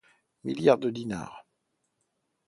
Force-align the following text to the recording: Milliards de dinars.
Milliards 0.43 0.79
de 0.79 0.89
dinars. 0.89 1.45